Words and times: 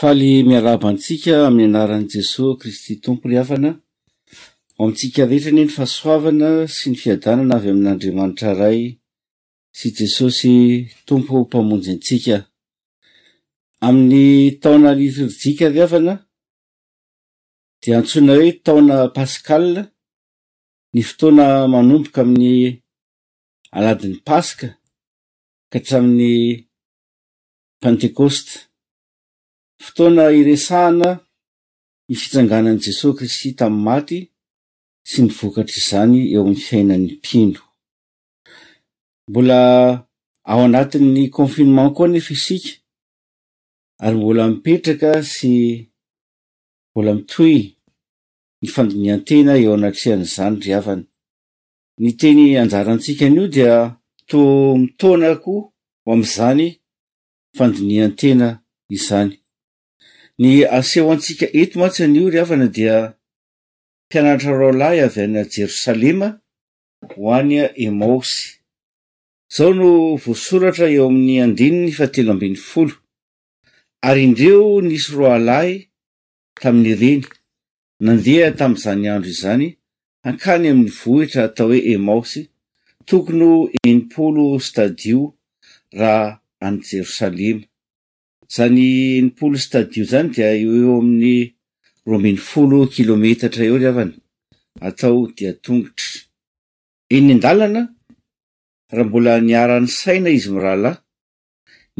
faly 0.00 0.32
miarabantsika 0.50 1.34
amin'ny 1.48 1.66
anaran' 1.72 2.06
jesos 2.12 2.52
kristy 2.60 2.92
tompo 3.04 3.24
rihafana 3.30 3.70
amintsika 4.80 5.20
rehetranyeny 5.30 5.70
fahasoavana 5.76 6.50
sy 6.76 6.84
ny 6.90 6.96
fiadanana 7.02 7.54
avy 7.58 7.68
amin'n'andriamanitra 7.72 8.50
ray 8.60 8.80
sy 9.78 9.86
jesosy 9.98 10.54
tompo 11.08 11.32
mpamonjyntsika 11.42 12.36
amin'ny 13.86 14.26
taona 14.62 14.90
litorjika 14.98 15.66
riafana 15.74 16.14
de 17.82 17.88
antsoina 17.98 18.32
hoe 18.38 18.50
taona 18.66 18.96
paskal 19.16 19.66
ny 20.92 21.00
fotoana 21.08 21.46
manomboka 21.74 22.20
amin'ny 22.24 22.54
aladin'ny 23.76 24.18
paska 24.28 24.66
ka 25.70 25.78
hatramin'ny 25.80 26.34
pentekôste 27.82 28.54
fotoana 29.84 30.22
iresahana 30.40 31.10
ny 32.08 32.14
fitsanganan' 32.20 32.80
jesosy 32.84 33.16
kristy 33.18 33.50
tam'y 33.58 33.80
maty 33.86 34.18
sy 35.10 35.18
nivokatry 35.24 35.80
zany 35.90 36.18
eo 36.32 36.42
amin'ny 36.42 36.60
fiainan'ny 36.66 37.10
mpindo 37.18 37.62
mbola 39.28 39.58
ao 40.50 40.60
anatin''ny 40.66 41.20
konfinman 41.36 41.88
koa 41.96 42.08
nefa 42.12 42.32
isika 42.36 42.72
ary 44.04 44.16
mbola 44.18 44.42
mipetraka 44.50 45.10
sy 45.34 45.50
mbola 46.90 47.10
mitoy 47.18 47.56
ny 48.60 48.66
fandonihantena 48.74 49.52
eo 49.62 49.72
anakisihan'zany 49.74 50.54
riavany 50.64 51.04
ny 52.02 52.10
teny 52.20 52.42
anjarantsikan'io 52.62 53.44
dia 53.54 53.72
mto 54.20 54.38
mitoanako 54.82 55.54
ho 56.02 56.08
amzany 56.14 56.66
mifandonihantena 57.50 58.48
izany 58.96 59.30
ny 60.42 60.50
aseho 60.78 61.10
antsika 61.12 61.46
eto 61.60 61.74
matsy 61.80 62.00
any 62.04 62.20
ory 62.26 62.38
avana 62.44 62.68
dia 62.76 62.96
mpianaitra 64.06 64.52
roalahy 64.60 65.00
avy 65.06 65.20
ana 65.24 65.42
jerosalema 65.52 66.28
hoany 67.14 67.54
a 67.62 67.66
emaosy 67.86 68.40
zao 69.54 69.70
no 69.78 69.88
voasoratra 70.22 70.86
eo 70.94 71.04
amin'ny 71.10 71.36
andininy 71.46 71.90
fatelo 71.98 72.30
ambin'ny 72.32 72.58
folo 72.70 72.94
ary 74.08 74.20
indreo 74.28 74.80
nisy 74.88 75.08
roalahy 75.18 75.74
tamin'ny 76.60 76.94
reny 77.02 77.24
nandeha 78.06 78.48
tam'zany 78.60 79.04
andro 79.14 79.30
izany 79.34 79.66
hankany 80.24 80.64
amin'ny 80.72 80.92
vohitra 81.00 81.40
atao 81.48 81.66
hoe 81.70 81.80
emaosy 81.94 82.40
tokony 83.08 83.50
enimpolo 83.80 84.44
stadio 84.68 85.20
raha 86.00 86.26
any 86.66 86.78
jerosalema 86.88 87.64
zany 88.48 89.20
nipolo 89.22 89.58
stadio 89.66 90.04
zany 90.10 90.30
dea 90.34 90.50
eo 90.62 90.72
eo 90.80 90.92
amin'ny 91.00 91.40
roambeny 92.08 92.38
folo 92.50 92.78
kilometatra 92.94 93.62
eo 93.68 93.76
ravany 93.82 94.12
atao 94.80 95.28
diatongotra 95.36 96.10
ennyndalana 97.16 97.82
raha 98.92 99.04
mbola 99.08 99.32
niarany 99.40 99.86
saina 100.00 100.30
izy 100.36 100.48
mirahalahy 100.54 100.96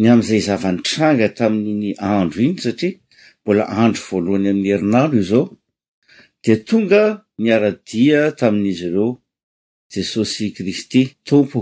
ny 0.01 0.07
amzay 0.13 0.41
zavantranga 0.49 1.27
tamin'ny 1.39 1.89
andro 2.11 2.41
iny 2.47 2.57
satria 2.65 2.97
mbola 3.43 3.63
andro 3.85 4.03
voalohany 4.09 4.47
ami'ny 4.53 4.69
herinanro 4.73 5.15
io 5.21 5.25
zao 5.33 5.47
de 6.45 6.55
tonga 6.69 7.03
niara-dia 7.43 8.21
tamin'izy 8.41 8.87
ireo 8.89 9.11
jesosy 9.93 10.47
kristy 10.57 11.03
tompo 11.29 11.61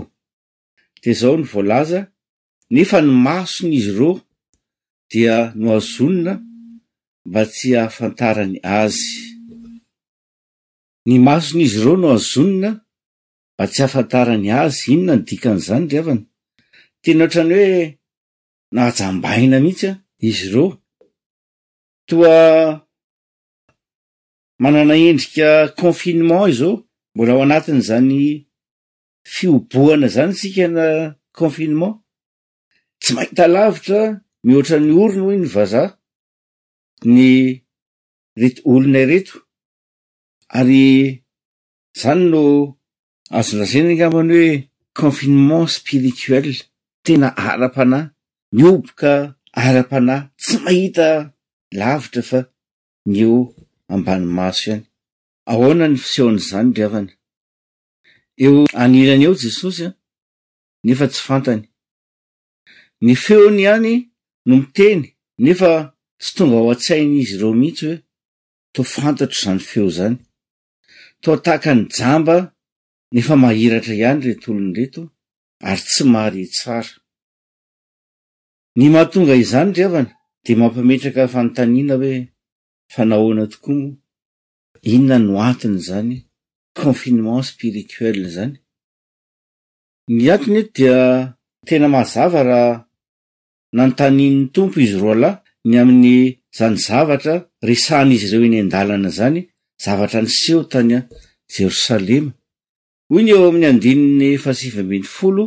de 1.03 1.11
zao 1.21 1.35
ny 1.37 1.45
volaza 1.53 1.99
nefa 2.71 3.01
ny 3.03 3.09
masonyizy 3.27 3.91
reo 3.99 4.15
dia 5.11 5.35
no 5.61 5.69
azonina 5.77 6.33
mba 7.27 7.41
tsy 7.51 7.69
hafantarany 7.81 8.55
azy 8.81 9.11
ny 11.07 11.15
masony 11.25 11.61
izy 11.65 11.79
reo 11.83 11.95
no 12.01 12.09
azonina 12.17 12.69
mba 13.55 13.63
tsy 13.71 13.79
hahafantarany 13.83 14.47
azy 14.63 14.83
inona 14.93 15.13
ny 15.17 15.23
dikanyzany 15.27 15.83
ndravany 15.85 16.21
tena 17.01 17.21
ohatrany 17.23 17.51
hoe 17.55 17.79
nahajambaina 18.73 19.57
mihitsy 19.63 19.87
an 19.91 19.97
izy 20.29 20.47
reo 20.53 20.67
toa 22.07 22.35
manana 24.63 24.93
endrika 25.09 25.49
confinement 25.81 26.47
iz 26.51 26.59
ao 26.65 26.75
mbola 27.15 27.31
ao 27.33 27.41
anatin' 27.47 27.81
zany 27.89 28.13
fiobohana 29.33 30.07
zany 30.15 30.33
sikana 30.39 30.85
confinement 31.39 31.95
tsy 33.01 33.11
mainny 33.15 33.35
talavitra 33.37 34.01
mihoatrany 34.45 34.89
oronoi 35.01 35.37
ny 35.41 35.47
vazaha 35.55 35.95
ny 37.15 37.29
retoolonareto 38.41 39.35
ary 40.57 40.81
zany 41.99 42.23
no 42.31 42.41
azo 43.37 43.53
lazenanyamany 43.59 44.31
hoe 44.37 44.49
confinement 44.99 45.67
spirituell 45.77 46.51
tena 47.05 47.29
ara-panahy 47.49 48.09
mioboka 48.55 49.11
ara-panahy 49.65 50.23
tsy 50.43 50.55
mahita 50.63 51.07
lavitra 51.79 52.21
fa 52.29 52.39
nyeo 53.13 53.37
ambany 53.93 54.25
maso 54.37 54.61
ihany 54.71 54.81
ahoana 55.51 55.85
ny 55.91 55.97
fisehony 56.03 56.39
zany 56.49 56.67
ndreavana 56.69 57.11
eo 58.43 58.53
aninany 58.81 59.23
eo 59.25 59.33
jesosy 59.43 59.81
an 59.87 59.93
nefa 60.85 61.05
tsy 61.11 61.21
fantany 61.27 61.61
ny 63.05 63.13
feony 63.25 63.61
ihany 63.65 63.93
no 64.47 64.55
miteny 64.59 65.03
nefa 65.45 65.71
tsy 66.19 66.31
tonga 66.37 66.57
ho 66.59 66.67
a-tsainy 66.73 67.15
izy 67.23 67.35
ireo 67.35 67.51
mihitsy 67.61 67.87
hoe 67.87 67.97
to 68.73 68.81
fantatro 68.93 69.39
zany 69.45 69.61
feo 69.69 69.87
zany 69.97 70.15
toatahaka 71.23 71.71
ny 71.75 71.83
jamba 71.97 72.35
nefa 73.15 73.33
mahiratra 73.43 73.93
ihany 74.01 74.21
retolony 74.27 74.71
reto 74.79 75.01
ary 75.69 75.83
tsy 75.89 76.03
mahare 76.13 76.43
tsara 76.55 76.91
ny 78.77 78.85
mahatonga 78.95 79.33
izany 79.43 79.71
ravany 79.79 80.09
di 80.45 80.51
mampametraka 80.59 81.23
fanontanina 81.33 81.93
hoe 82.01 82.13
fanahoana 82.93 83.43
tokoan 83.53 83.81
inona 84.93 85.17
noantiny 85.27 85.77
zany 85.89 86.15
confinement 86.81 87.43
spiritoel 87.51 88.17
zany 88.35 88.55
ny 90.15 90.21
antiny 90.33 90.57
eto 90.61 90.71
dia 90.77 90.97
tena 91.67 91.87
mahazava 91.93 92.39
raha 92.49 92.86
nantaninny 93.73 94.49
tompo 94.53 94.79
izy 94.79 94.97
ro 94.99 95.13
lahy 95.15 95.37
ny 95.65 95.75
aminy 95.81 96.17
zany 96.57 96.77
zavatra 96.77 97.33
resany 97.61 98.13
izy 98.15 98.27
ireo 98.27 98.43
eny 98.47 98.59
andalana 98.61 99.09
zany 99.09 99.41
zavatra 99.83 100.19
niseho 100.23 100.61
tanya 100.71 100.99
jerosalema 101.53 102.31
oy 103.13 103.21
ny 103.23 103.31
eo 103.35 103.47
aminy 103.49 104.37
0 104.39 105.43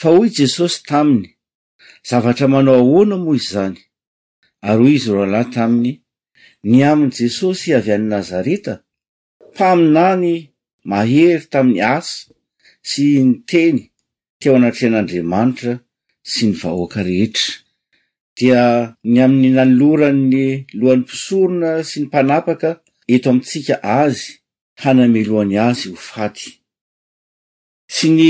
fa 0.00 0.08
oy 0.18 0.28
jesosy 0.38 0.78
taminy 0.88 1.28
zavatra 2.08 2.46
manao 2.48 2.76
ahoana 2.80 3.16
moa 3.20 3.36
izy 3.36 3.52
zany 3.56 3.78
ary 4.68 4.82
oy 4.86 4.94
izy 4.96 5.10
ro 5.14 5.24
lahy 5.32 5.48
taminy 5.54 5.92
ny 6.70 6.78
aminy 6.90 7.12
jesosy 7.20 7.74
avy 7.76 7.90
any 7.96 8.06
nazareta 8.14 8.74
mpaminany 9.52 10.36
mahery 10.88 11.44
taminy 11.52 11.80
asy 11.96 12.12
sy 12.88 13.02
niteny 13.24 13.76
teo 14.40 14.56
anatrean'andriamanitra 14.56 15.72
sy 16.32 16.44
ny 16.50 16.54
vahoaka 16.60 17.00
rehetra 17.08 17.50
dia 18.36 18.62
ny 19.12 19.18
amin'ny 19.24 19.50
nanoloranny 19.56 20.48
lohan'ny 20.78 21.00
mpisorona 21.06 21.72
sy 21.88 21.96
ny 22.02 22.06
mpanapaka 22.10 22.68
eto 23.14 23.26
amintsika 23.32 23.74
azy 24.02 24.28
hanameloany 24.82 25.54
azy 25.68 25.84
ho 25.92 25.96
faty 26.12 26.48
sy 27.94 28.06
ny 28.18 28.24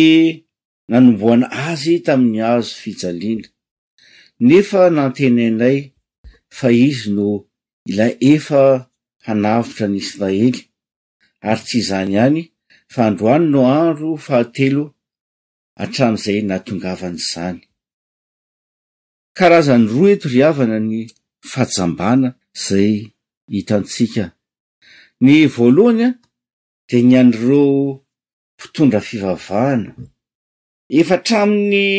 nanomboana 0.93 1.47
azy 1.71 1.95
tamin'ny 2.07 2.41
azo 2.55 2.73
fijaliana 2.83 3.49
nefa 4.49 4.81
nanteny 4.97 5.41
anay 5.51 5.79
fa 6.57 6.69
izy 6.87 7.09
no 7.17 7.27
ila 7.91 8.07
efa 8.33 8.63
hanavotra 9.27 9.87
ny 9.91 9.99
israely 10.05 10.59
ary 11.49 11.63
tsy 11.67 11.77
izany 11.83 12.13
iany 12.17 12.41
fa 12.93 13.01
androany 13.09 13.47
no 13.53 13.61
andro 13.81 14.09
fahatelo 14.27 14.85
hatram'izay 15.81 16.41
natongavany 16.49 17.19
izany 17.25 17.61
karazany 19.39 19.85
roaeto 19.95 20.27
riavana 20.35 20.79
ny 20.91 21.01
fajambana 21.53 22.29
zay 22.65 22.93
hitantsika 23.55 24.25
ny 25.25 25.33
voalohany 25.55 26.03
an 26.09 26.13
de 26.89 26.99
ny 27.09 27.15
an'reo 27.23 27.65
mpitondra 28.59 29.01
fivavahana 29.09 29.91
efatramin'ny 31.01 31.93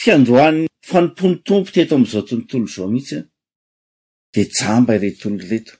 fiandohan'ny 0.00 0.66
fanompony 0.90 1.34
tompo 1.46 1.68
teto 1.74 1.92
am'izao 1.96 2.22
tontolo 2.28 2.66
zao 2.74 2.86
mihitsy 2.92 3.16
an 3.20 3.26
de 4.34 4.40
jamba 4.56 4.92
iretolo 4.98 5.38
reto 5.50 5.74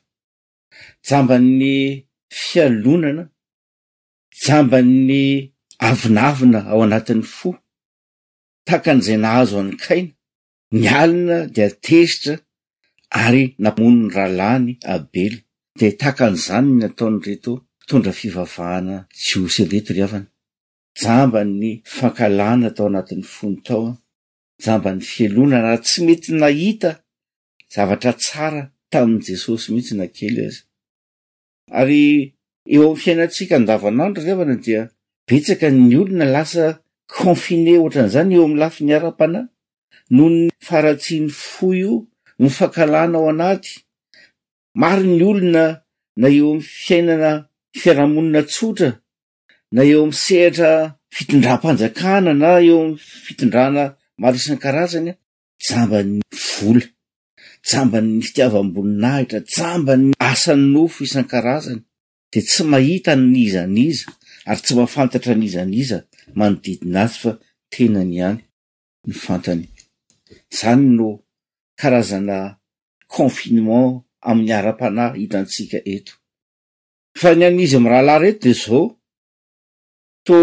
jambanny 1.07 1.75
fialonana 2.41 3.25
jambanny 4.45 5.25
avinavina 5.89 6.61
ao 6.71 6.79
anatin'ny 6.87 7.25
fo 7.37 7.51
takan'izay 8.69 9.19
nahazo 9.23 9.57
anykaina 9.63 10.13
nialina 10.83 11.39
dia 11.55 11.69
tesitra 11.87 12.35
ary 13.25 13.45
namonony 13.65 14.11
rahalany 14.17 14.73
abely 14.95 15.35
de 15.81 15.89
tahakanyzanyny 16.01 16.83
ataony 16.89 17.19
reto 17.27 17.53
itondra 17.83 18.13
fivavahana 18.21 18.97
jiosereto 19.25 19.91
riavana 19.99 20.29
jamba 21.03 21.41
ny 21.61 21.69
fankalana 21.97 22.69
tao 22.77 22.87
anatin'ny 22.91 23.27
fony 23.37 23.59
tao 23.67 23.89
jambany 24.65 25.01
fielonaraha 25.11 25.79
tsy 25.87 25.99
mety 26.07 26.29
nahita 26.43 26.91
zavatra 27.75 28.13
tsara 28.23 28.63
tamin'y 28.93 29.23
jesosy 29.29 29.67
mihitsy 29.73 29.95
nakely 30.01 30.43
azy 30.49 30.61
ary 31.81 32.05
eo 32.75 32.83
amy 32.89 32.99
fiainantsika 33.03 33.53
andavanandro 33.59 34.21
riavana 34.27 34.57
dia 34.65 34.83
betsaka 35.29 35.67
ny 35.79 35.95
olona 36.01 36.27
lasa 36.35 36.65
konfine 37.17 37.73
ohatranyzany 37.81 38.31
eo 38.37 38.45
ami' 38.47 38.61
lafy 38.63 38.83
niara-pana 38.87 39.41
nohony 40.17 40.49
faratsiny 40.69 41.29
fo 41.47 41.67
ioo 41.81 41.99
mifankalana 42.43 43.19
ao 43.19 43.29
anaty 43.33 43.71
maro 44.83 45.03
ny 45.17 45.21
olona 45.31 45.65
na 46.21 46.27
eo 46.39 46.49
am 46.55 46.61
fiainana 46.85 47.31
fiarahamonina 47.81 48.43
tsotra 48.53 48.91
na 49.75 49.81
eo 49.91 50.01
amsehitra 50.07 50.71
fitondrampanjakana 51.17 52.33
na 52.43 52.49
eo 52.69 52.77
am 52.87 52.91
fitondrana 53.27 53.85
maro 54.23 54.37
isan-karazany 54.43 55.11
jambany 55.67 56.13
vola 56.59 56.85
jambany 57.69 58.11
fitiavaam-boninahitra 58.27 59.39
jambany 59.55 60.07
asany 60.31 60.63
nofo 60.75 60.99
isan-karazany 61.09 61.81
de 62.33 62.39
tsy 62.49 62.63
mahita 62.73 63.13
niza 63.35 63.63
niza 63.77 64.07
ary 64.51 64.61
tsy 64.65 64.73
mahafantatra 64.79 65.33
niza 65.43 65.61
niza 65.75 65.99
manodidinaazy 66.39 67.17
fa 67.23 67.31
tenany 67.75 68.13
ihany 68.19 68.39
ny 69.07 69.15
fantany 69.25 69.65
zany 70.59 70.89
no 70.99 71.09
karazana 71.81 72.39
confinement 73.17 73.91
amin'ny 74.29 74.53
ara-panay 74.59 75.11
hitantsika 75.21 75.79
eto 75.95 76.13
fa 77.21 77.31
ny 77.39 77.43
an'izy 77.49 77.79
mirahalahy 77.83 78.21
reto 78.25 78.41
de 78.47 78.53
zao 78.63 78.83
to 80.27 80.39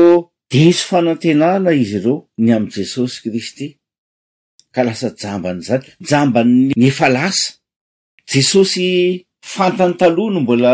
deso 0.51 0.83
fanantenana 0.89 1.69
izy 1.83 1.99
reo 2.05 2.15
ny 2.43 2.49
am' 2.55 2.69
jesosy 2.75 3.17
kristy 3.23 3.67
ka 4.73 4.81
lasa 4.87 5.07
jambanyzany 5.21 5.85
jamban 6.09 6.49
ny 6.79 6.85
efa 6.89 7.07
lasa 7.17 7.49
jesosy 8.31 8.87
fantany 9.53 9.93
talohno 10.01 10.39
mbola 10.45 10.73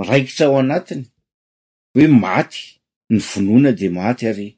iraikitra 0.00 0.44
ao 0.46 0.56
anatiny 0.62 1.04
hoe 1.94 2.06
maty 2.24 2.60
ny 3.12 3.18
vonoina 3.28 3.70
de 3.78 3.86
maty 3.98 4.24
ary 4.32 4.48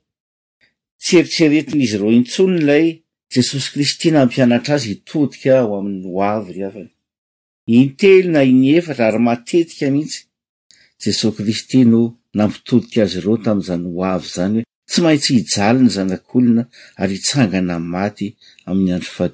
tseritseretin'izy 1.03 1.97
ro 2.03 2.09
intsony 2.19 2.59
lay 2.71 2.87
jesosy 3.34 3.69
kristy 3.73 4.08
nampianatra 4.17 4.75
azy 4.76 4.88
hitodika 4.93 5.52
ho 5.67 5.73
amin'ny 5.81 6.06
ho 6.14 6.20
avy 6.37 6.50
ry 6.56 6.62
aany 6.70 6.88
intelona 7.79 8.40
iny 8.52 8.67
efatra 8.79 9.05
ary 9.08 9.20
matetika 9.29 9.87
mihitsy 9.94 10.20
jesosy 11.05 11.37
kristy 11.38 11.79
no 11.93 12.00
nampitodika 12.38 12.99
azy 13.05 13.17
iro 13.20 13.34
tamiizany 13.44 13.84
ho 13.94 14.00
avy 14.14 14.26
zany 14.37 14.55
hoe 14.56 14.67
tsy 14.90 14.99
maintsy 15.05 15.31
hijali 15.38 15.79
ny 15.84 15.90
zanak'olona 15.96 16.62
ary 17.00 17.14
hitsangana 17.19 17.76
maty 17.94 18.26
amin'ny 18.69 18.93
andro 18.96 19.25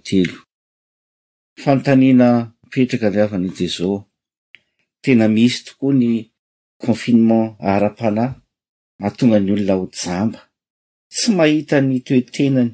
ipektena 5.01 5.27
misy 5.35 5.59
tokoa 5.67 5.93
ny 6.01 6.11
confinement 6.85 7.51
ara-panahy 7.73 8.35
atongany 9.07 9.49
olona 9.55 9.75
ho 9.79 9.87
jamba 10.01 10.41
tsy 11.15 11.29
mahita 11.39 11.77
ny 11.87 11.97
toetenany 12.07 12.73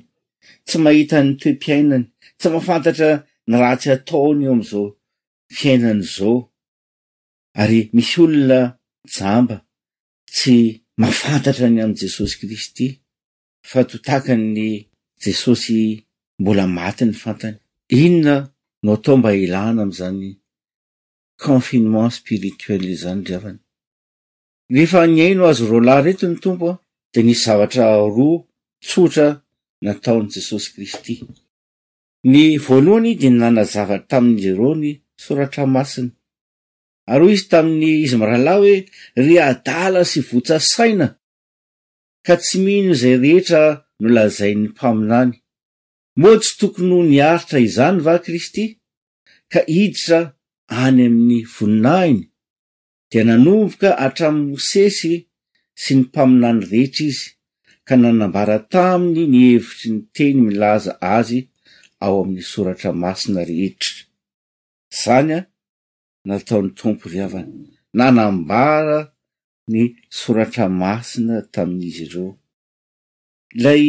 tsy 0.69 0.79
mahitany 0.85 1.29
toem-piainany 1.41 2.05
tsy 2.39 2.49
mafantatra 2.55 3.11
ny 3.49 3.57
ratsy 3.63 3.91
ataony 3.97 4.43
eo 4.47 4.55
amzao 4.57 4.87
fiainan' 5.59 6.05
zao 6.15 6.35
ary 7.63 7.81
misy 7.95 8.15
olona 8.25 8.59
jamba 9.17 9.57
tsy 10.35 10.57
mafantatra 11.03 11.67
ny 11.73 11.81
amy 11.85 11.97
jesosy 12.03 12.35
kristy 12.41 12.87
fa 13.71 13.81
totakany 13.91 14.69
jesosy 15.25 15.81
mbola 16.41 16.65
maty 16.77 17.05
ny 17.11 17.15
fantany 17.23 17.57
inona 18.03 18.37
no 18.85 18.91
atao 18.97 19.15
mba 19.19 19.31
hilana 19.39 19.81
amzany 19.87 20.29
confinement 21.45 22.13
spiritueli 22.19 22.93
zany 23.03 23.23
reavany 23.29 23.61
rehefa 24.73 25.01
nyeino 25.15 25.43
azo 25.51 25.65
ro 25.73 25.79
lahy 25.89 26.03
reto 26.07 26.27
ny 26.31 26.39
tompoa 26.45 26.75
de 27.13 27.21
nisy 27.23 27.45
zavatra 27.49 27.85
roa 28.17 28.39
tsotra 28.89 29.29
tajesosri 30.03 31.17
nyvoalohany 32.33 33.13
di 33.21 33.31
nana 33.41 33.63
zavatry 33.73 34.09
taminy 34.11 34.41
zaro 34.43 34.71
nysoratra 34.81 35.65
masiny 35.77 36.11
ar 37.13 37.19
hoy 37.23 37.33
izy 37.37 37.47
taminy 37.53 37.87
izy 38.05 38.17
maraalayhoe 38.23 38.77
ry 39.25 39.35
adala 39.51 40.01
sy 40.11 40.21
votsa 40.29 40.57
saina 40.73 41.07
ka 42.27 42.35
tsy 42.43 42.57
mino 42.65 42.91
izay 42.95 43.15
rehetra 43.25 43.63
nolazai 44.01 44.53
ny 44.59 44.67
mpaminany 44.73 45.33
moa 46.21 46.37
tsy 46.43 46.53
tokony 46.59 46.97
h 47.03 47.09
niaritra 47.13 47.59
izany 47.69 47.99
va 48.07 48.15
kristy 48.25 48.65
ka 49.53 49.61
iditra 49.79 50.21
any 50.85 51.01
aminy 51.07 51.41
voninahiny 51.55 52.23
dia 53.11 53.23
nanomboka 53.29 53.89
hatramyy 54.03 54.45
mosesy 54.51 55.15
sy 55.83 55.91
ny 55.95 56.01
mpaminany 56.07 56.61
rehetry 56.71 57.07
izy 57.13 57.25
ka 57.89 57.95
nanambara 58.03 58.57
taminy 58.73 59.23
nihevitry 59.31 59.89
ny 59.93 60.01
teny 60.17 60.37
milaza 60.47 60.93
azy 61.17 61.39
ao 62.05 62.17
amin'ny 62.23 62.45
soratra 62.53 62.91
masina 63.03 63.41
rehetra 63.49 63.93
zany 65.01 65.31
a 65.39 65.41
nataon'ny 66.29 66.71
tompo 66.79 67.05
ryavana 67.13 67.55
nanambara 67.99 68.99
ny 69.73 69.83
soratra 70.19 70.67
masina 70.83 71.37
tamin'izy 71.55 72.05
ireo 72.07 72.29
lay 73.65 73.85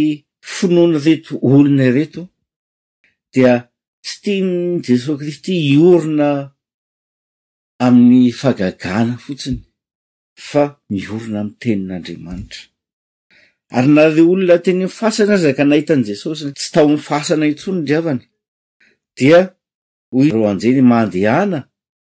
finoana 0.53 0.97
reto 1.07 1.31
olona 1.47 1.85
reto 1.97 2.21
dia 3.33 3.53
tsy 4.03 4.15
tinyy 4.23 4.81
jesosy 4.85 5.17
kristy 5.19 5.53
iorina 5.73 6.29
amin'ny 7.85 8.27
fagagana 8.41 9.13
fotsiny 9.23 9.59
fa 10.47 10.63
miorona 10.91 11.39
amy 11.43 11.53
tenin'andriamanitra 11.61 12.61
ary 13.71 13.87
nale 13.95 14.21
olona 14.21 14.57
teny 14.65 14.77
mifasana 14.83 15.33
azy 15.37 15.47
aka 15.51 15.63
nahitan' 15.69 16.05
jesosy 16.09 16.45
tsy 16.57 16.67
tao 16.73 16.87
mifasana 16.95 17.45
itsono 17.53 17.79
riavany 17.89 18.21
dia 19.17 19.39
horo 20.13 20.41
anjeny 20.51 20.81
mandehana 20.91 21.59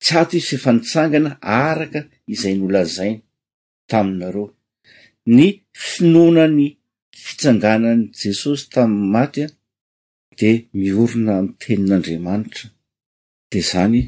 tsy 0.04 0.12
ato 0.22 0.34
izy 0.38 0.46
fefanitsangana 0.52 1.32
araka 1.68 2.00
izayn'olan'zaina 2.34 3.22
taminareo 3.90 4.46
ny 5.36 5.40
finonany 5.88 6.62
fitsanganan' 7.24 8.04
jesosy 8.24 8.64
taminy 8.74 9.04
matya 9.16 9.46
de 10.40 10.50
miorona 10.80 11.32
amytenin'andriamanitra 11.40 12.66
de 13.52 13.60
zany 13.72 14.00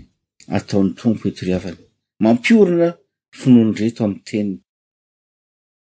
ataon'ny 0.58 0.92
tompo 1.00 1.24
etoriavany 1.32 1.80
mampiorona 2.24 2.90
finonyreto 3.40 4.00
am'y 4.06 4.20
teniny 4.28 4.58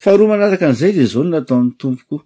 fa 0.04 0.12
ro 0.18 0.24
manaraka 0.32 0.66
an'izay 0.68 0.94
de 0.98 1.06
zao 1.12 1.24
no 1.26 1.32
nataon'ny 1.36 1.72
tompoko 1.82 2.18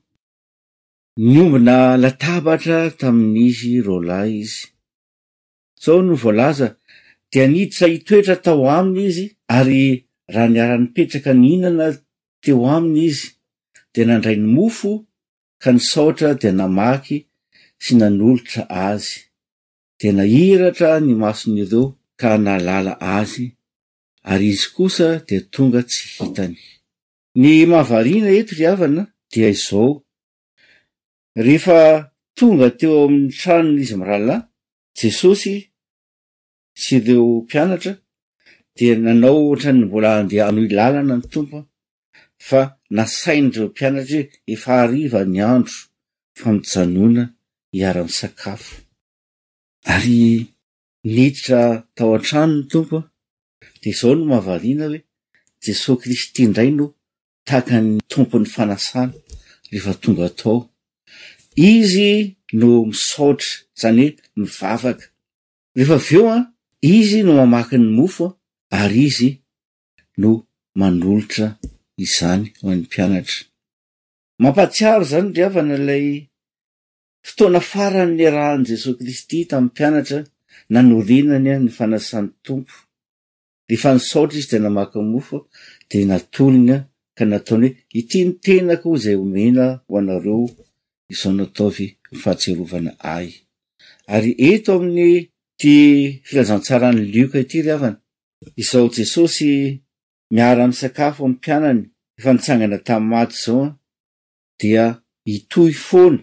ny 1.31 1.37
ombina 1.43 1.75
latabatra 2.03 2.77
tamin'izy 2.99 3.73
ro 3.87 3.95
lahy 4.09 4.33
izy 4.45 4.63
zao 5.83 5.99
no 6.05 6.13
voalaza 6.23 6.67
dia 7.31 7.43
niditra 7.51 7.85
hitoetra 7.93 8.35
tao 8.45 8.63
aminy 8.77 8.99
izy 9.11 9.25
ary 9.57 9.83
raha 10.33 10.47
niara-nipetraka 10.53 11.31
ny 11.39 11.47
hinana 11.51 11.85
teo 12.43 12.61
aminy 12.75 13.01
izy 13.09 13.27
dia 13.93 14.03
nandray 14.07 14.37
ny 14.41 14.47
mofo 14.55 14.91
ka 15.61 15.69
nisaotra 15.75 16.29
dia 16.41 16.51
namaky 16.59 17.17
sy 17.83 17.91
nanolotra 17.99 18.61
azy 18.89 19.13
di 19.99 20.07
nairatra 20.17 20.87
ny 21.05 21.11
masony 21.21 21.59
ireo 21.65 21.83
ka 22.21 22.29
nalala 22.45 22.93
azy 23.17 23.45
ary 24.31 24.47
izy 24.55 24.67
kosa 24.75 25.07
dia 25.27 25.39
tonga 25.53 25.81
tsy 25.89 25.99
hitany 26.17 26.57
ny 27.35 27.65
mahavarina 27.65 28.29
eto 28.39 28.53
ri 28.57 28.65
havana 28.69 29.03
dia 29.31 29.49
izao 29.55 29.87
rehefa 31.45 31.79
tonga 32.37 32.67
teo 32.79 32.93
amin'ny 33.05 33.31
tranony 33.39 33.81
izy 33.85 33.95
mirahalahy 34.01 34.41
jesosy 34.99 35.55
sy 36.81 36.91
ireo 36.97 37.25
mpianatra 37.43 37.93
de 38.75 38.85
nanao 39.03 39.39
otrany 39.51 39.81
mbola 39.87 40.09
andeha 40.19 40.47
no 40.53 40.61
ilalana 40.67 41.15
ny 41.19 41.25
tompo 41.33 41.57
fa 42.47 42.61
nasainyreo 42.95 43.67
mpianatra 43.71 44.17
hoe 44.23 44.29
efaharivany 44.53 45.37
andro 45.53 45.77
famijanona 46.39 47.23
iara-misakafo 47.77 48.73
ary 49.93 50.19
niditra 51.13 51.59
tao 51.95 52.11
an-trano 52.17 52.53
ny 52.59 52.65
tompoa 52.71 53.01
de 53.81 53.85
izao 53.93 54.13
no 54.17 54.23
mahavarina 54.31 54.83
hoe 54.91 54.99
jesos 55.65 55.97
kristy 56.01 56.41
indray 56.47 56.71
no 56.77 56.85
takany 57.49 57.99
tompony 58.13 58.45
fanasana 58.55 59.13
rehefa 59.71 59.93
tonga 60.03 60.25
atao 60.29 60.57
izy 61.71 62.09
no 62.59 62.69
misaotry 62.89 63.49
zany 63.81 64.05
hoe 64.15 64.41
mivavaka 64.41 65.05
rehefa 65.75 65.95
aveo 66.01 66.25
an 66.35 66.43
izy 66.97 67.17
no 67.25 67.31
mamaky 67.39 67.77
ny 67.81 67.87
mofo 67.97 68.25
ary 68.79 68.99
izy 69.09 69.29
no 70.21 70.29
manolotra 70.79 71.47
izany 72.05 72.43
ho 72.61 72.65
an'ny 72.73 72.85
pianatra 72.93 73.39
mampatsiaro 74.41 75.03
zany 75.11 75.27
ndriavana 75.29 75.77
lay 75.89 76.07
fotoana 77.27 77.59
faranny 77.71 78.25
rahany 78.35 78.63
jesosy 78.69 78.97
kristy 78.99 79.37
tamy 79.49 79.67
mpianatra 79.69 80.19
nanorinany 80.73 81.51
ny 81.63 81.69
fanasany 81.77 82.29
tompo 82.45 82.75
refa 83.69 83.89
misaotra 83.97 84.35
izy 84.39 84.49
de 84.51 84.57
namaky 84.63 84.97
nny 84.99 85.09
mofo 85.13 85.37
de 85.91 85.97
natologna 86.11 86.77
ka 87.17 87.23
nataony 87.29 87.67
hoe 87.69 87.81
ity 87.99 88.19
ny 88.25 88.31
tenako 88.43 88.89
zay 89.03 89.17
omena 89.23 89.65
ho 89.85 89.91
anareo 89.99 90.41
izao 91.13 91.33
nataovy 91.39 91.85
mifahatserovana 92.11 92.91
ay 93.15 93.27
ary 94.15 94.31
eto 94.49 94.71
amin'ny 94.77 95.15
ti 95.61 95.73
filazantsarany 96.27 96.99
liuka 97.13 97.37
ity 97.45 97.57
riavana 97.65 97.97
izao 98.61 98.85
jesosy 98.97 99.49
miara 100.35 100.61
am' 100.67 100.79
sakafo 100.81 101.21
my 101.29 101.37
pianany 101.43 101.81
efa 102.17 102.31
nitsangana 102.35 102.77
tam'y 102.87 103.07
maty 103.11 103.35
zaoan 103.43 103.71
dia 104.59 104.83
itohy 105.35 105.73
fona 105.87 106.19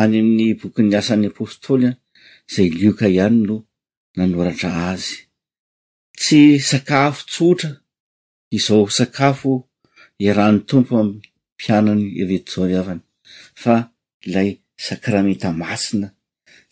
any 0.00 0.16
amin'ny 0.20 0.46
bokinyyasan'ny 0.60 1.26
apôstôly 1.32 1.88
zay 2.52 2.68
liuka 2.78 3.06
ihany 3.16 3.38
no 3.48 3.56
nanoratra 4.16 4.70
azy 4.92 5.16
tsy 6.20 6.40
sakafo 6.70 7.20
tsotra 7.30 7.70
izao 8.56 8.84
sakafo 8.98 9.52
erany 10.18 10.58
tompo 10.68 10.96
amy 10.98 11.14
mpianany 11.56 12.04
ireto 12.20 12.52
zao 12.54 12.66
ry 12.68 12.74
avany 12.80 13.00
fa 13.62 13.74
ilay 14.26 14.50
sakarameta 14.84 15.48
masina 15.62 16.08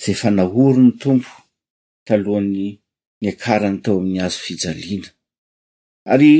zay 0.02 0.14
fanahoro 0.20 0.82
ny 0.86 0.92
tompo 1.02 1.32
talohany 2.06 2.66
niakarany 3.22 3.78
tao 3.84 3.96
amin'ny 4.00 4.20
azo 4.26 4.38
fijaliana 4.46 5.08
ary 6.12 6.32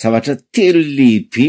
zavatra 0.00 0.34
telo 0.54 0.80
lehibe 0.98 1.46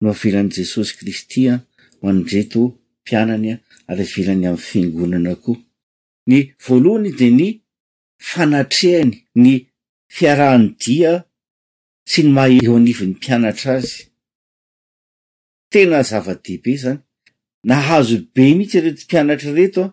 no 0.00 0.08
avelan'n' 0.14 0.54
jesosy 0.56 0.92
kristy 0.98 1.42
an 1.52 1.60
manodreto 2.02 2.60
mpiananya 3.02 3.54
ary 3.90 4.02
avelany 4.08 4.44
am'ny 4.50 4.64
fingonana 4.68 5.32
koa 5.42 5.60
ny 6.30 6.38
voalohany 6.64 7.10
de 7.20 7.28
ny 7.38 7.48
fanatrehany 8.30 9.12
ny 9.42 9.52
fiarahny 10.16 10.66
dia 10.82 11.12
sy 12.10 12.20
ny 12.24 12.30
mahaoanivin'ny 12.36 13.16
mpianatra 13.16 13.72
azy 13.80 14.02
tena 15.76 16.00
zava-dehibe 16.10 16.72
zany 16.82 16.98
nahazobe 17.70 18.44
mihitsy 18.58 18.78
reto 18.84 19.02
mpianatraretoa 19.06 19.88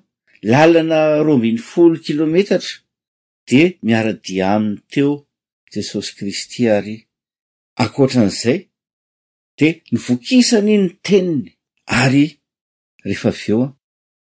lalana 0.52 1.00
ro 1.28 1.34
mbiny 1.40 1.60
folo 1.72 1.96
kilometatra 2.06 2.76
de 3.50 3.62
miara-diaminy 3.86 4.80
teo 4.94 5.12
jesosy 5.74 6.12
kristy 6.18 6.62
ary 6.78 6.96
ankoatran'izay 7.84 8.60
de 9.60 9.68
nyvokisany 9.94 10.74
ny 10.84 10.88
teniny 11.08 11.48
ary 12.02 12.26
rehefa 13.08 13.32
veoa 13.42 13.68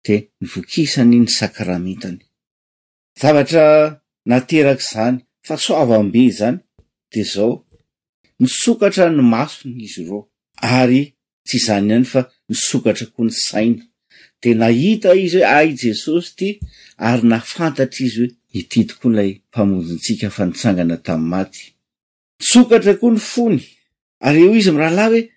de 0.06 0.14
nyvokisany 0.42 1.14
ny 1.22 1.28
sakiramitany 1.38 2.20
zavatra 3.20 3.64
nateraky 4.30 4.86
zany 4.92 5.16
fa 5.46 5.54
soava 5.64 5.96
mbe 6.08 6.22
zany 6.38 6.58
de 7.12 7.20
zao 7.34 7.52
nisokatra 8.40 9.04
ny 9.16 9.22
masony 9.34 9.78
izy 9.86 10.02
reo 10.08 10.20
ary 10.80 11.02
tsy 11.44 11.56
izany 11.58 11.88
ihany 11.90 12.06
fa 12.12 12.22
misokatra 12.48 13.06
koa 13.14 13.26
ny 13.28 13.32
saina 13.46 13.82
de 14.40 14.50
nahita 14.60 15.10
izy 15.24 15.40
hoe 15.40 15.52
a 15.58 15.60
jesosy 15.82 16.30
ty 16.38 16.48
ary 17.08 17.24
nafantatry 17.32 18.04
izy 18.08 18.18
hoe 18.24 18.30
hititoko 18.54 19.06
'lay 19.16 19.30
mpamonjontsika 19.48 20.26
fa 20.36 20.42
nitsangana 20.48 20.96
tam'y 21.06 21.28
maty 21.32 21.62
misokatra 22.40 22.92
koa 23.00 23.12
ny 23.16 23.20
fony 23.32 23.58
ary 24.26 24.40
eo 24.44 24.52
izy 24.60 24.70
am 24.70 24.80
raha 24.82 24.96
lahy 24.98 25.20
hoe 25.20 25.28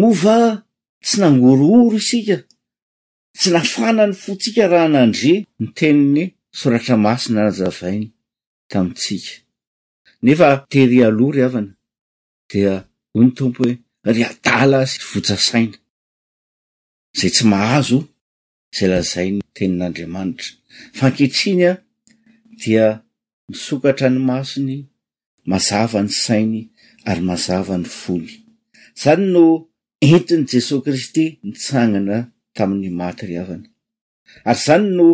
mova 0.00 0.38
tsy 1.04 1.16
nangorooro 1.20 1.96
isika 2.02 2.36
tsy 3.38 3.48
nafanany 3.54 4.14
fotsika 4.22 4.62
raha 4.72 4.88
nandre 4.94 5.32
ny 5.62 5.68
teniny 5.78 6.24
soratra 6.58 6.96
masina 7.06 7.40
nazavainy 7.46 8.08
tamitsika 8.70 9.32
nefa 10.24 10.46
tery 10.72 10.98
alory 11.06 11.40
avana 11.46 11.72
dia 12.50 12.72
o 13.16 13.18
ny 13.24 13.30
tompo 13.38 13.60
hoe 13.64 13.74
ry 14.04 14.22
atala 14.26 14.76
azy 14.82 14.98
votsa 15.10 15.36
saina 15.48 15.76
zay 17.18 17.30
tsy 17.34 17.44
mahazo 17.52 17.98
zay 18.76 18.88
lazay 18.92 19.28
nytenin'andriamanitra 19.36 20.48
fanketriny 20.98 21.62
a 21.70 21.72
dia 22.60 22.86
misokatra 23.48 24.08
ny 24.14 24.18
masony 24.30 24.76
mazava 25.50 25.98
ny 26.06 26.10
sainy 26.24 26.60
ary 27.08 27.22
mazava 27.30 27.74
ny 27.82 27.86
foly 28.00 28.32
zany 29.02 29.24
no 29.34 29.44
entin' 30.10 30.44
jesosy 30.50 30.84
kristy 30.84 31.24
nitsangana 31.46 32.16
tamin'ny 32.56 32.88
maty 33.00 33.24
ri 33.28 33.36
avany 33.42 33.64
ary 34.50 34.60
zany 34.66 34.88
no 34.98 35.06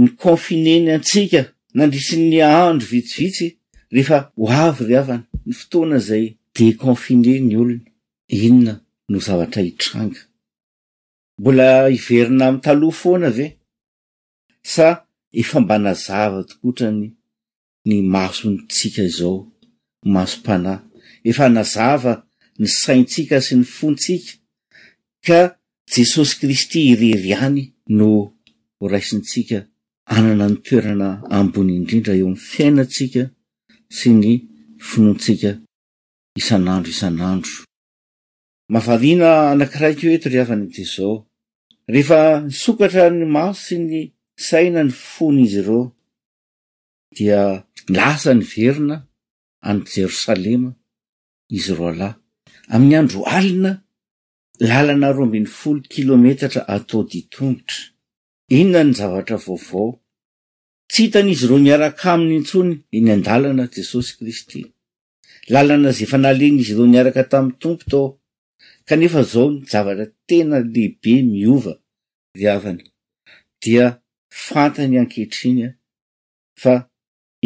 ny 0.00 0.08
confineny 0.22 0.88
antsika 0.96 1.40
nandrisinny 1.76 2.38
andro 2.64 2.86
vitsivitsy 2.92 3.46
rehefa 3.94 4.18
ho 4.38 4.44
avy 4.64 4.82
ri 4.88 4.94
havana 5.00 5.24
ny 5.46 5.52
fotoana 5.60 5.98
zay 6.08 6.24
deconfine 6.56 7.34
ny 7.48 7.56
olona 7.62 7.90
inona 8.34 8.74
no 9.10 9.18
zavatra 9.26 9.62
hitranga 9.66 10.20
mbola 11.38 11.68
hiverina 11.94 12.44
am' 12.48 12.62
taloha 12.66 12.96
foana 13.00 13.28
ve 13.36 13.46
sa 14.72 14.88
efa 15.40 15.56
mba 15.64 15.76
nazava 15.86 16.40
tokotrany 16.50 17.06
ny 17.88 17.96
masontsika 18.14 19.04
zao 19.16 19.38
maso-panahy 20.14 20.84
efa 21.28 21.44
nazava 21.56 22.12
ny 22.60 22.66
saitsika 22.80 23.36
sy 23.46 23.54
ny 23.58 23.66
fontsika 23.76 24.32
ka 25.26 25.40
jesosy 25.92 26.32
kristy 26.40 26.78
ireriany 26.92 27.62
no 27.98 28.08
raisintsika 28.92 29.58
anana 30.14 30.46
ny 30.48 30.56
toerana 30.66 31.08
ambony 31.36 31.72
indrindra 31.78 32.12
eo 32.18 32.26
am'ny 32.30 32.42
fiainatsika 32.52 33.22
sy 33.98 34.08
ny 34.20 34.32
finoantsika 34.88 35.50
isan'andro 36.40 36.90
isan'andro 36.94 37.54
mafarina 38.74 39.30
anakiraikeo 39.52 40.10
eto 40.16 40.26
ry 40.32 40.38
havany 40.42 40.64
de 40.74 40.82
zao 40.94 41.14
rehefa 41.92 42.20
nsokatra 42.48 43.04
ny 43.18 43.24
maosy 43.36 43.74
ny 43.88 43.94
saina 44.48 44.80
ny 44.88 44.92
fony 45.14 45.40
izy 45.46 45.60
re 45.68 45.78
dia 47.16 47.40
lasa 47.98 48.30
ny 48.38 48.42
verina 48.52 48.96
any 49.68 49.80
jerosalema 49.92 50.70
izy 51.58 51.72
ro 51.78 51.84
alahy 51.92 52.16
amin'ny 52.74 52.94
andro 53.00 53.20
alina 53.38 53.70
lalana 54.68 55.08
ro 55.16 55.22
mbeny 55.30 55.48
folo 55.60 55.80
kilometatra 55.94 56.62
atao 56.74 57.00
di 57.10 57.20
tongotra 57.32 57.80
inona 58.58 58.82
ny 58.88 58.92
zavatra 58.98 59.36
vaovao 59.44 59.88
tsy 60.90 61.00
hitan'izy 61.04 61.44
reo 61.48 61.58
niaraka 61.66 62.04
aminy 62.14 62.34
intsony 62.40 62.74
ny 63.04 63.08
andalana 63.16 63.64
jesosy 63.74 64.10
kristy 64.18 64.60
lalana 65.52 65.90
zay 65.96 66.06
fa 66.12 66.18
nalen'izy 66.24 66.72
ro 66.78 66.84
niaraka 66.92 67.22
tami'ny 67.32 67.56
tompo 67.64 67.84
ta 67.92 68.02
kanefa 68.88 69.20
zao 69.32 69.46
nyzavatra 69.56 70.06
tena 70.28 70.56
lehibe 70.74 71.12
miova 71.32 71.74
riavany 72.38 72.80
dia 73.62 73.86
fantany 74.46 74.94
ankehitriny 75.02 75.60
fa 76.62 76.74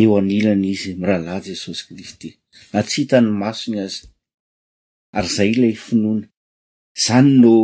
eo 0.03 0.13
anilana 0.21 0.67
izy 0.75 0.91
mirahalahy 1.01 1.41
jesosy 1.51 1.83
kristy 1.89 2.29
na 2.73 2.79
tsy 2.89 2.97
hitany 3.03 3.29
masony 3.43 3.79
azy 3.87 4.01
ary 5.17 5.29
zay 5.37 5.51
ilay 5.55 5.75
finoana 5.85 6.27
zany 7.05 7.31
no 7.43 7.55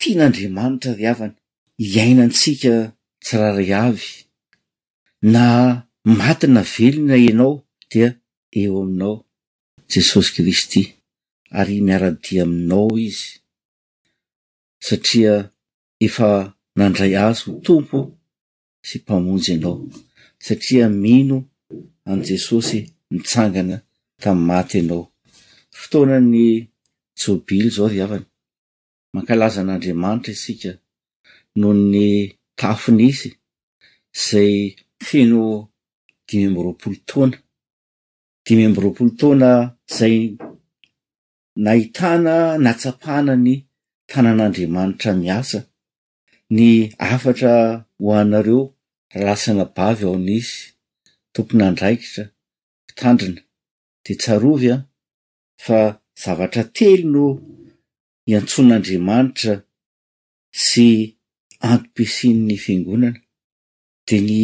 tian'andriamanitra 0.00 0.92
riavana 1.00 1.36
hiainantsika 1.92 2.72
tsyrary 3.24 3.68
avy 3.86 4.10
na 5.34 5.44
matina 6.18 6.62
velona 6.74 7.16
enao 7.30 7.54
dia 7.90 8.08
eo 8.60 8.74
aminao 8.82 9.16
jesosy 9.94 10.30
kristy 10.36 10.82
ary 11.58 11.80
miaradia 11.86 12.42
aminao 12.46 12.88
izy 13.06 13.26
satria 14.86 15.34
efa 16.06 16.28
nandray 16.76 17.12
azo 17.26 17.48
tompo 17.66 17.98
sy 18.88 18.96
mpamonjy 19.02 19.50
anao 19.56 19.76
satria 20.46 20.84
mino 21.04 21.36
an' 22.10 22.24
jesosy 22.28 22.80
mitsangana 23.12 23.76
tami'y 24.22 24.46
maty 24.48 24.76
anao 24.82 25.02
fotoana 25.80 26.16
ny 26.32 26.44
jobily 27.20 27.68
zao 27.76 27.86
viavany 27.94 28.26
mankalaza 29.14 29.60
n'andriamanitra 29.64 30.30
isika 30.36 30.70
nohony 31.58 32.06
tafonyisy 32.60 33.30
zay 34.24 34.54
fino 35.06 35.40
dimemby 36.26 36.60
roapolo 36.66 36.96
taona 37.08 37.36
dime 38.44 38.64
mby 38.68 38.78
roapolo 38.84 39.10
taoana 39.18 39.50
zay 39.96 40.14
nahitana 41.64 42.36
natsapahna 42.64 43.34
ny 43.44 43.54
tanan'andriamanitra 44.10 45.12
miasa 45.24 45.58
ny 46.56 46.66
afatra 47.14 47.54
hoanareo 48.04 48.60
rahalasana 49.14 49.64
bavy 49.76 50.04
ao 50.08 50.16
n'izy 50.26 50.56
tomponandraikitra 51.34 52.22
mpitandrina 52.82 53.42
de 54.04 54.12
tsarovy 54.20 54.68
a 54.74 54.76
fa 55.64 55.78
zavatra 56.22 56.62
telo 56.76 57.04
no 57.14 57.24
iantson'andriamanitra 58.30 59.54
sy 60.66 60.88
anto-pisin'ny 61.70 62.56
fingonana 62.64 63.18
de 64.06 64.16
ny 64.28 64.38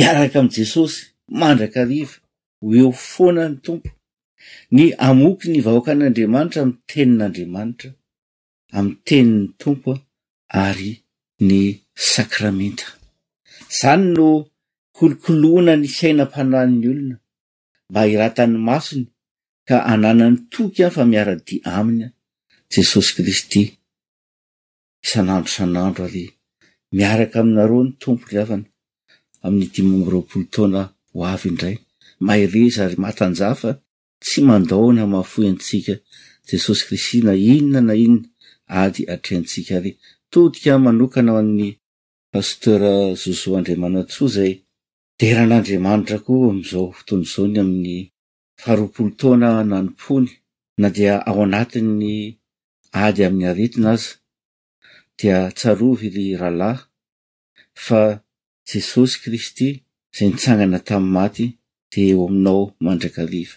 iaraka 0.00 0.36
am' 0.40 0.52
jesosy 0.56 0.98
mandrakaariva 1.38 2.14
hoeo 2.62 2.90
foanany 3.10 3.56
tompo 3.64 3.88
ny 4.76 4.84
amoky 5.08 5.46
ny 5.52 5.58
vahoakan'andriamanitra 5.66 6.60
amy 6.64 6.74
tenin'andriamanitra 6.92 7.88
am'ny 8.76 8.94
teni'ny 9.06 9.44
tompo 9.60 9.90
ary 10.66 10.90
ny 11.48 11.60
sakramenta 12.12 12.86
zany 13.78 14.06
no 14.16 14.28
kolokoloana 14.96 15.72
ny 15.80 15.88
fiainam-panani'ny 15.96 16.86
olona 16.92 17.16
mba 17.90 18.00
iratany 18.14 18.54
masony 18.68 19.06
ka 19.68 19.76
ananan'ny 19.92 20.38
toky 20.52 20.80
ay 20.86 20.92
fa 20.96 21.02
miara- 21.12 21.44
di 21.46 21.56
aminy 21.78 22.06
jesosy 22.72 23.10
kristy 23.16 23.60
san'andro 25.10 25.50
san'andro 25.56 26.02
ary 26.08 26.24
miaraka 26.96 27.36
aminareo 27.40 27.80
ny 27.86 27.92
tompo 28.02 28.24
riavana 28.32 28.66
amin'ny 29.44 29.66
dimombyroapolo 29.74 30.46
taona 30.54 30.80
hoavy 31.16 31.46
indray 31.52 31.76
maereza 32.26 32.80
ary 32.86 32.96
maatanjafa 33.04 33.70
tsy 34.26 34.40
mandaona 34.48 35.02
mahafoy 35.12 35.46
antsika 35.52 35.94
jesosy 36.48 36.82
kristy 36.88 37.16
na 37.26 37.32
inona 37.54 37.80
na 37.88 37.94
inona 38.04 38.26
ady 38.82 39.02
atreantsika 39.14 39.76
ry 39.84 39.92
totika 40.32 40.72
manokana 40.84 41.30
h 41.34 41.38
an'ny 41.42 41.68
pastera 42.32 42.92
zozoaandriamana 43.20 44.00
tsoa 44.12 44.28
zay 44.36 44.52
derahan'andriamanitra 45.18 46.16
ko 46.26 46.32
amizao 46.50 46.86
fotonyzony 46.98 47.56
amin'ny 47.62 47.98
faharoapolo 48.60 49.10
taoana 49.20 49.48
nanompony 49.70 50.30
na 50.80 50.88
dea 50.96 51.16
ao 51.28 51.40
anatin'ny 51.46 52.08
ady 53.04 53.20
amin'ny 53.26 53.46
aritina 53.50 53.88
azy 53.94 54.08
dia 55.18 55.36
tsarovy 55.58 56.06
ry 56.16 56.26
rahalahy 56.40 56.80
fa 57.84 58.00
jesosy 58.70 59.14
kristy 59.22 59.68
zay 60.16 60.26
nitsangana 60.28 60.78
tam'y 60.88 61.10
maty 61.16 61.44
de 61.90 61.98
eo 62.10 62.22
aminao 62.26 62.64
mandraka 62.86 63.22
riva 63.32 63.56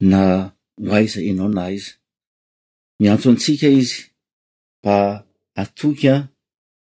na 0.00 0.52
hoaiza 0.88 1.20
enao 1.30 1.48
na 1.48 1.60
haiza 1.62 1.92
miantso 3.00 3.30
antsika 3.30 3.68
izy 3.68 4.00
mba 4.82 4.96
atokya 5.62 6.14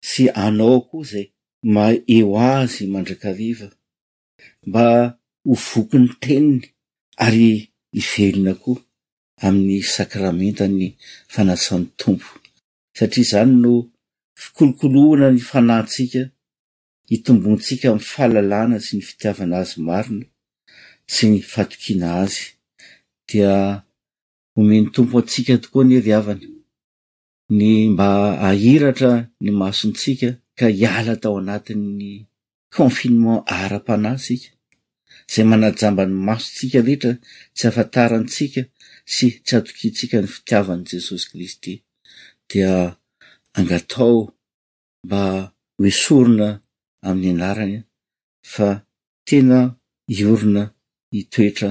sy 0.09 0.23
anao 0.45 0.77
koa 0.87 1.03
zay 1.11 1.27
ma 1.73 1.83
eo 2.17 2.31
azy 2.55 2.83
mandrakariva 2.93 3.67
mba 4.67 4.85
ho 5.45 5.53
vokyny 5.67 6.07
teniny 6.23 6.61
ary 7.25 7.47
hivelona 7.95 8.53
koa 8.63 8.79
amin'ny 9.45 9.81
sakramenta 9.95 10.65
ny 10.77 10.85
fanasan'ny 11.33 11.87
tompo 12.01 12.31
satria 12.97 13.25
zany 13.31 13.53
no 13.63 13.71
fikolokolohana 14.41 15.27
ny 15.33 15.41
fanatsika 15.51 16.21
hitombontsika 17.09 17.85
amy 17.91 18.03
fahalalana 18.11 18.77
sy 18.85 18.91
ny 18.95 19.01
fitiavana 19.09 19.55
azy 19.61 19.73
marina 19.87 20.25
sy 21.13 21.23
ny 21.31 21.37
fatokiana 21.53 22.07
azy 22.23 22.43
dia 23.31 23.53
homeny 24.55 24.85
tompo 24.95 25.15
antsika 25.21 25.53
tokoa 25.63 25.83
ny 25.89 25.95
ariavana 25.99 26.47
ny 27.57 27.61
mba 27.93 28.07
ahiratra 28.49 29.11
ny 29.43 29.49
masontsika 29.61 30.29
ka 30.59 30.65
hiala 30.77 31.13
taao 31.21 31.37
anatin'ny 31.41 32.09
confinement 32.77 33.41
ara-panaysika 33.61 34.49
zay 35.31 35.45
manajambany 35.51 36.13
masotsika 36.27 36.77
rehetra 36.87 37.11
tsy 37.55 37.63
afantarantsika 37.69 38.61
sy 39.13 39.25
tsy 39.45 39.53
atokitsika 39.59 40.15
ny 40.21 40.27
fitiavan' 40.35 40.85
jesosy 40.89 41.25
kristy 41.31 41.73
dia 42.49 42.73
angatao 43.59 44.17
mba 45.05 45.21
hoesorona 45.77 46.47
amin'ny 47.07 47.35
anarana 47.41 47.79
fa 48.53 48.67
tena 49.27 49.59
iorona 50.15 50.63
hitoetra 51.13 51.69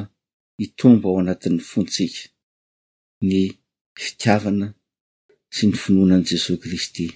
i 0.65 0.67
tombo 0.81 1.07
ao 1.09 1.19
anatin'ny 1.23 1.61
fontsika 1.71 2.23
ny 3.29 3.41
fitiavana 4.05 4.69
sy 5.55 5.63
ny 5.67 5.75
finoanan' 5.83 6.29
jesos 6.31 6.59
kristy 6.63 7.07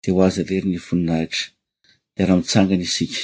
de 0.00 0.08
ho 0.14 0.18
aza 0.28 0.42
rery 0.50 0.68
ny 0.70 0.78
voninahitra 0.86 1.44
de 2.14 2.18
araha 2.22 2.38
mitsangana 2.40 2.84
isika 2.88 3.20